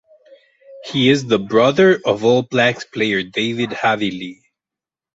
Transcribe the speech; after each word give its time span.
He 0.83 1.11
is 1.11 1.27
the 1.27 1.37
brother 1.37 1.99
of 2.07 2.23
All 2.25 2.41
Blacks 2.41 2.85
player 2.85 3.21
David 3.21 3.69
Havili. 3.69 4.39